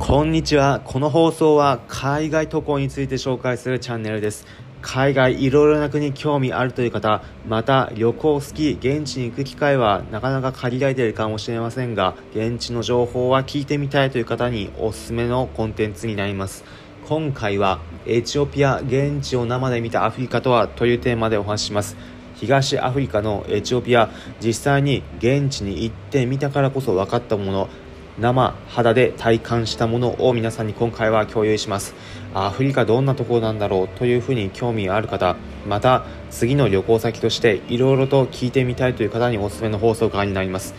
[0.00, 0.80] こんにちは。
[0.82, 4.46] この放送は海外渡航について紹介するチャンネルです。
[4.80, 16.64] 海外いろいろな国に興味あるという方、また旅行好き、現地に行く機会はなかなか限られているかもしれませんが、現地の情報は聞いてみたいという方におすすめのコンテンツになります。
[17.06, 21.98] 今回はエチオピア、現地を生で見たアフリカとはというテーマでお話しします。
[22.36, 24.08] 東アフリカのエチオピア、
[24.42, 27.68] 実際に現地に行ってみたからこそ分かったもの、
[28.20, 31.94] 生肌で体感したものを皆さんに今回は共有します。
[32.34, 40.74] アフリカどんなところなんだろうというふうに興味がある方また次の旅行先としていろいろと聞いてみたいという方におすすめの放送回になります。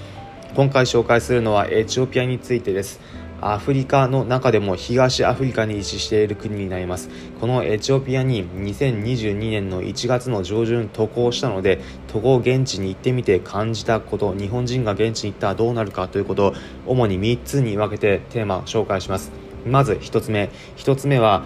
[0.56, 3.00] 今回紹介するのはエチオピアについてです。
[3.42, 7.10] アフリカの中でも東アフリカに位置している国になります。
[7.40, 16.54] このエチオピアに2022年の1月の上旬渡航したので渡航現地に行ってみて感じたこと日本人が現地に行ったらどうなるかということを
[16.86, 19.32] 主に3つに分けてテーマを紹介します。
[19.66, 20.52] まず1つ目。
[20.78, 21.44] 1つ目は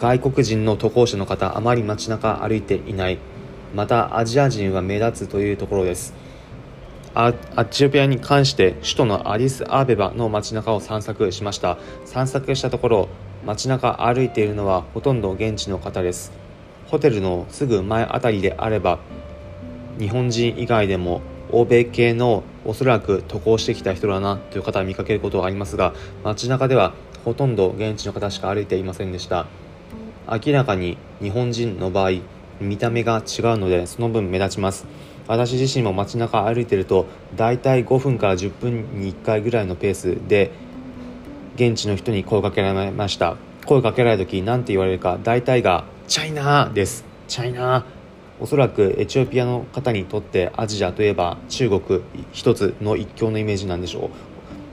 [0.00, 3.18] 外国人の渡航者の方あまり街中歩いていない。
[3.74, 6.14] またアジア人は目立つというところです。
[7.16, 7.34] アエ
[7.70, 11.78] チオピアに関して首都のアディスアーベバの街中を散策しました。
[12.04, 13.08] 散策したところ
[13.46, 16.32] 街中歩いているのはほとんど現地の方です。
[16.88, 18.98] ホテルのすぐ前あたりであれば
[19.96, 29.46] 日本人以外でも欧米系のおそらく渡航してきた人だなという方は見かけることがありますが街中ではほとんど現地の方しか歩いていませんでした。
[30.28, 32.22] 明らかに日本人の場合
[32.60, 34.84] 見た目が違うのでその分目立ちます。
[35.26, 40.50] 私自身も街中歩いてると大体5分から10分に1回ぐらいのペースで
[41.56, 43.36] 現地の人に声かけられました。
[43.64, 47.82] 声をかけられた時何て言われるか大体が「チャイナー」です「チャイナー」
[48.40, 52.02] おそらくエチオピアの方にとってアジアといえば中国
[52.32, 54.10] 一つの一強のイメージなんでしょう。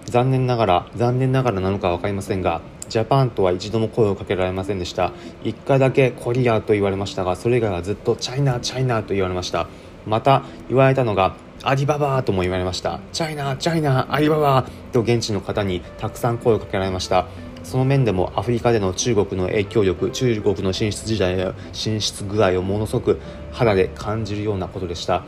[0.10, 5.14] 残念ながら残念ながらなのか分かりませんがジャパンとは一度も声をかけられませんでした。
[5.44, 9.68] 1回だけコリアと言われましたがそれ以外はずっとチャイナチャイナと言われました。
[10.06, 13.00] また言われたのがアリババとも言われました。
[13.14, 17.28] チャイナチャイナアリババと現地の方にたくさん声をかけられました。
[17.64, 23.20] その面でもアフリカでの中国の影響力中国の進出時代や進出具合をものすごく
[23.52, 25.24] 肌で感じるようなことでした。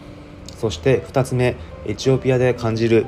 [0.57, 1.55] そして2つ目
[1.85, 3.05] エチオピアで感じる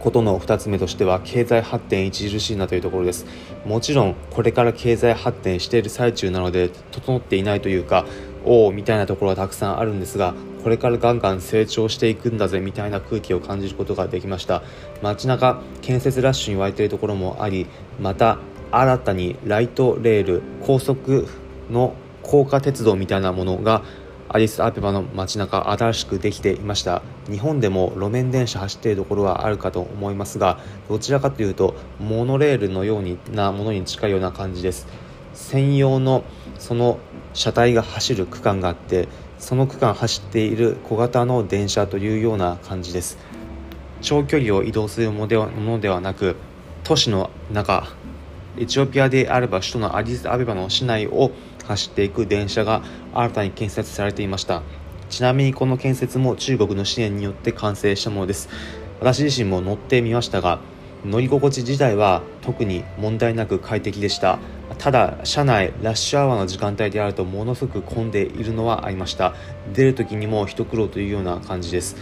[0.00, 3.26] ことの2つ目としては経済発展著しいなというところです。
[3.64, 8.04] もちろんこれから経済発展している最中なので整っていないというか
[8.44, 14.62] おおみたいなところはたくさんあるんですがこれからガンガン成長していくんだぜみたいな空気を感じることができました。
[15.02, 17.66] 街中建設ラッシュに湧いているところもあり
[18.00, 18.38] また
[18.70, 21.28] 新たにライトレール高速
[21.70, 23.82] の高架鉄道みたいなものが
[24.30, 27.02] アディスアベバの街中新しくできていました。
[27.30, 34.88] 日本でも路面電車走っているところはあるかと思いますがどちらかというとモノレールのようなものに近いような感じです。
[35.34, 36.24] 専用の
[36.58, 36.98] その
[37.34, 39.08] 車体が走る区間があって
[39.38, 43.18] その区間走っている小型の電車というような感じです。
[44.00, 46.36] 長距離を移動するものではなく
[46.82, 47.88] 都市の中
[48.56, 51.32] エチオピアであれば首都のアディスアベバの市内を
[51.66, 54.62] 走っていく電車が新たに建設されていました。
[55.08, 58.48] ちなみにこの建設も中国の支援によって完成したものです。
[59.00, 60.60] 私自身も乗ってみましたが
[61.04, 64.38] 乗り心地自体は特に問題なく快適でした。
[64.78, 69.34] ただ車内ラッシュアワーの時間帯であるとものすごく混んでいるのはありました。
[69.72, 71.96] 出る時にも一苦労というような感じです。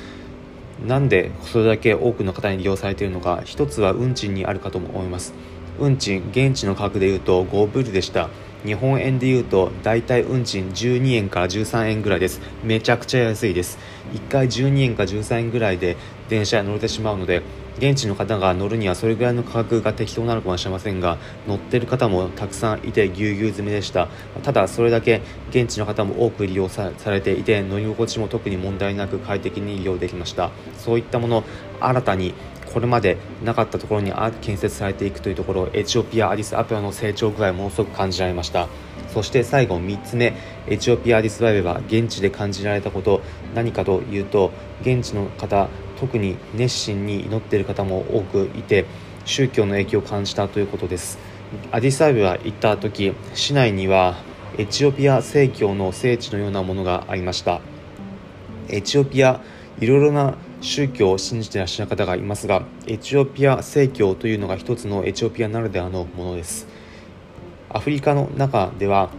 [0.86, 5.32] なんでそれだけ多くの方に利用されているのか一つは運賃にあるかと思います。
[5.78, 8.28] 運賃現地の価格でいうと5ブルでした。
[8.64, 12.40] 日本円でいうと大体運賃12円から13円ぐらいです。
[12.62, 13.78] めちゃくちゃ安いです。
[14.12, 15.96] 1回12円か13円ぐらいで
[16.28, 17.42] 電車に乗れてしまうので
[17.78, 21.18] 現地の方が乗るにはそれぐらいの価格が適当なのかもしれませんが
[21.48, 24.08] 乗ってる方もたくさんいてぎゅうぎゅう詰めでした。
[24.42, 30.50] ただそれだけ現地の方も多く利用されていて乗り心地も特に問題なく快適に利用できました。
[30.78, 31.44] そういったもの
[31.80, 32.34] 新たに
[32.72, 38.68] これまでなかったところに建設されていくというところエチオピア・アディス・アペアの成長具合ものすごく感じられました。
[39.08, 40.34] そして最後3つ目
[40.66, 43.20] エチオピア・アディス・バイベは現地で感じられたこと
[43.54, 45.68] 何かというと現地の方
[46.02, 48.86] 特に熱心に祈っている方も多くいて
[49.24, 51.16] 宗教の影響を感じたということです。
[51.70, 54.16] アディスアベバ行った時市内には
[54.58, 57.60] エチオピア正教の聖地のようなものがありました。
[58.68, 59.40] エチオピア
[59.78, 66.66] いろいろな宗教を信じていらっしゃる方がいますがエチオピア正教というのが一つのエチオピアならではのものです。
[67.70, 69.10] アフリカの中では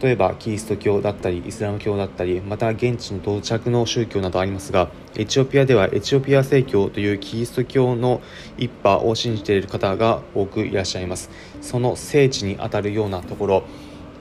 [0.00, 8.22] 例えばキリスト教だったりイスラム教だったりまた現地の到着の宗教などありますがエチオピアではエチオピア正教というキリスト教の
[8.56, 11.30] 一派を信じている方が多くいらっしゃいます。
[11.60, 13.64] その聖地にあたるようなところ。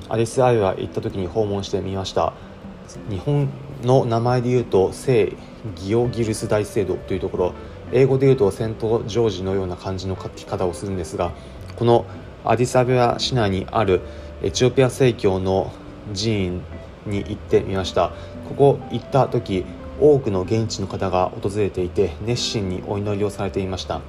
[0.10, 2.34] アリス・アイは行った時に訪問してみました。
[3.10, 3.50] 日本
[3.84, 5.34] の名前で言うと聖
[5.76, 7.54] ギオギルス大聖堂というところ。
[7.92, 11.32] 英語で言うとセント・ジョージのような感じの書き方をするんですが
[11.76, 12.06] この
[12.46, 14.02] アディサベア市内にある
[14.42, 15.72] エチオピア正教の
[16.14, 16.62] 寺院
[17.06, 18.12] に行ってみました。
[18.50, 19.66] ここ行った時
[20.00, 24.02] 多くの現地の方が訪れていて熱心にお祈りをされていました。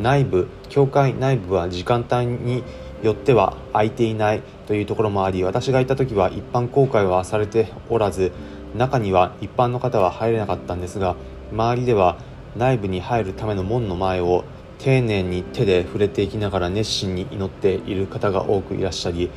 [0.00, 2.62] 内部教会内部は時間帯に
[3.02, 8.30] よっては空いていないというところもあり私が行った時は一般公開はされておらず
[8.76, 11.16] 中には一般の方は入れなかったんですが
[11.50, 12.18] 周りでは
[12.56, 14.44] 内部に入るための門の前を
[14.80, 19.30] 丁寧に手で触れていきながら熱心に祈っている方が多くいらっしゃり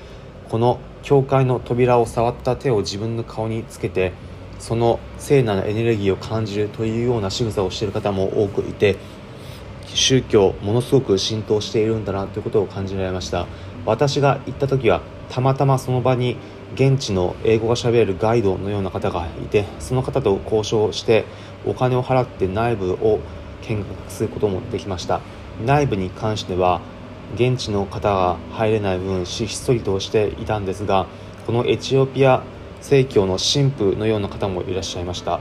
[0.50, 4.14] この教会の扉を触った手を自分の顔につけて
[4.58, 8.96] その聖なるエネルギーを感じるというような仕草をしている方も多くいて
[9.88, 13.46] 宗教ものすごく浸透しているんだなということを感じられました。
[13.86, 16.38] 私が行った時はたまたまその場に
[16.74, 21.26] 現地の英語がしゃべるガイドのような方がいてその方と交渉して
[21.66, 23.20] お金を払って内部を
[23.68, 25.22] 見学することもできました。
[25.66, 26.82] 内部に関しては
[27.36, 31.08] 現地の方が入れない分ひっそりとしていたんですが
[31.46, 32.44] このエチオピア
[32.82, 35.40] 正教の神父のような方もいらっしゃいました。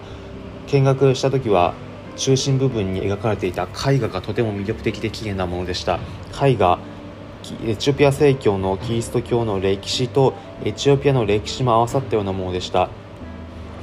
[0.69, 1.75] 見学した時は
[2.17, 5.99] 中心部分に描かれていた絵画がとても魅力的で綺麗なものでした。
[6.41, 6.79] 絵画
[7.65, 10.35] エチオピア正教のキリスト教の歴史と
[10.65, 12.89] エチオピアの歴史も合わさったようなものでした。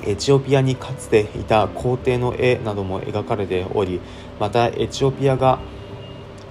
[0.05, 4.01] エチオピアにかつていた皇帝の絵なども描かれており
[4.39, 5.59] またエチオピアが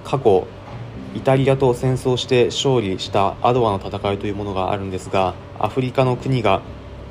[0.03, 0.47] 過去
[1.15, 6.61] イタリアと戦争して勝利したアドワの戦いというものがあるんですがアフリカの国が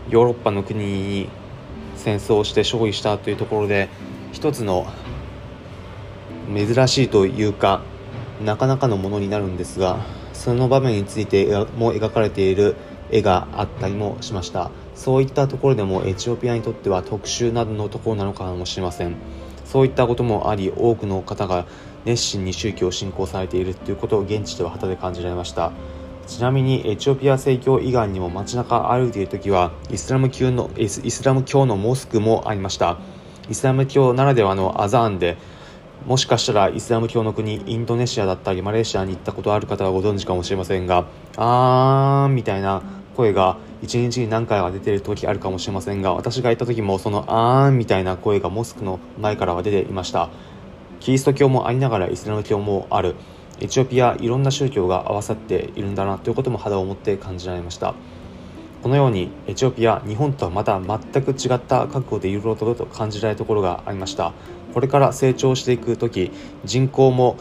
[0.09, 1.29] ヨーロッパの国に
[1.97, 3.89] 戦争して勝利したというところで
[4.33, 4.87] 一つの
[6.55, 7.83] 珍しいというか
[8.43, 9.99] なかなかのものになるんですが
[10.33, 11.47] その場面について
[11.77, 12.77] も描かれている
[13.11, 14.71] 絵があったりもしました。
[14.99, 19.15] そういったところでもエチオピアにとっては特殊などのところなのかもしれません。
[19.65, 21.67] そういったこともあり多くの方が
[22.05, 25.71] 熱心に宗教を信仰されているということを現地では旗で感じられました。
[26.27, 32.99] ちなみにエチオピア正教以外にも街中歩いている時はイスラム教のイスラム教のモスクもありました。
[33.49, 35.37] イスラム教ならではのアザーンで
[36.07, 41.07] もしかしたらイスラム教の国インドネシアだったりマレーシアに行ったことある方はご存知かもしれませんが
[41.37, 42.83] あーんみたいな
[43.19, 50.31] 声が1日に何回か出てる時あるかもしれませんが私が行った時もそのあーんみたいな声がモスクの前からは出ていました。
[51.01, 53.17] キリスト教もありながらイスラム教もある
[53.61, 57.95] エチオピアいろんな宗教が合わさっているんだなということも肌を持って感じられました。
[58.85, 64.33] このようにエチオピア日本とはまた全く違った覚悟でいろいろと感じられるところがありました。
[64.75, 66.31] これから成長していく時
[66.65, 67.37] 人口も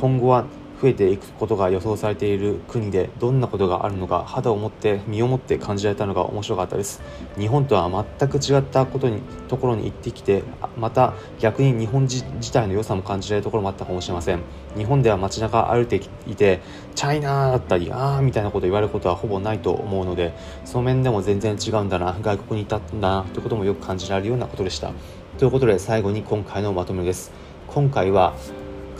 [0.00, 0.46] 今後は
[0.80, 7.02] 増えていくことが予想されている国でどんなことがあるのか肌を持って身をもって感じられたのが面白かったです。
[7.38, 10.42] 日本とは全く違ったことにところに行ってきて
[10.78, 14.40] また逆に日本自体の良さも感じられるところもあったかもしれません。
[14.76, 15.96] 日本では街中歩いて
[16.26, 16.60] いて
[16.94, 20.32] チャイナーだったりあーみたいなこと言われることはほぼないと思うので
[20.64, 24.92] その面でも全然違うんだな外国にいたんだなということもよく感じられるようなことでした。
[25.38, 27.32] ということで最後に今回のまとめです。
[27.66, 28.34] 今回は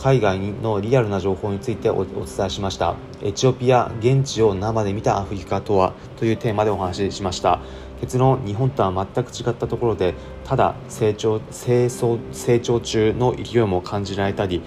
[0.01, 2.97] 海外のリアルな情報についてお伝えしました。
[3.23, 7.61] エチオピア現地を生で見たアフリカとはというテーマでお話ししました。
[8.01, 10.15] 結論日本とは全く違ったところで
[10.47, 14.63] ただ成長成成長中の勢いも感じられたり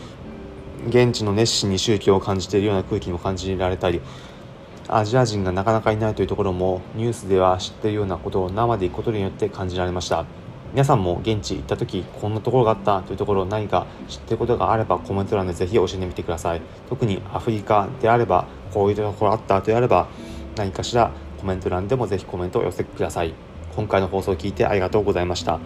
[0.87, 4.01] 現地の熱心に宗教を感じているような空気も感じられたり
[4.87, 10.25] アジア人がなかなかいないというところもニュースでは知っているようなことを生で行くことによって感じられました。
[10.73, 16.61] 皆さんも現地行った時こんなところがあったというところ何か知っていることがあればコメント欄でぜひ教えてみてください。
[16.89, 20.07] 特にアフリカであればこういうところあったとであれば
[20.55, 23.35] 何かしらコメント欄でもぜひコメントを寄せてください。
[23.75, 25.59] 今回の放送を聞いてありがとうございました。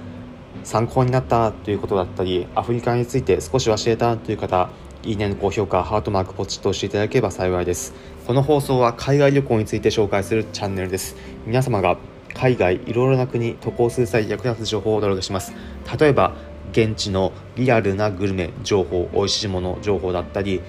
[0.66, 4.70] 参考になったということだったりアフリカについて少し教えたという方
[5.04, 7.94] いいねの高評価ハートマークポチッと押していただければ幸いです。
[8.26, 11.16] この放送は海外旅行について紹介するチャンネルです。
[11.46, 11.98] 皆様が
[12.38, 15.54] 海外いろいろな国渡航する際役立つ情報をお届けします。
[16.00, 16.36] 例えば
[16.72, 20.62] 現地のリアルなグルメ情報美味しいもの情報だったり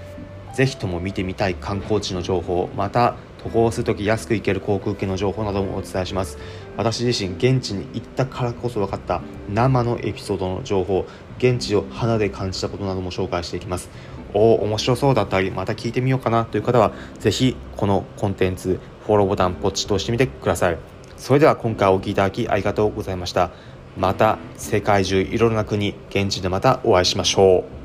[0.55, 6.39] ぜひとも見てみたい観光地の情報また渡航する時安く行ける航空券の情報などもお伝えします。
[6.77, 11.07] 私自身現地に行ったからこそ分かった生のエピソードの情報
[11.39, 13.91] 現地を肌で感じたことなども紹介していきます。
[14.35, 20.98] おお面白そうだったりまた聞いてみようかなという方はぜひこのコンテンツフォローボタンポチッと押してみてください。
[21.19, 23.51] それでは今回お聴きいただきありがとうございました。
[23.97, 27.78] また世界中いろいろな国、現地でまたお会いしましょう。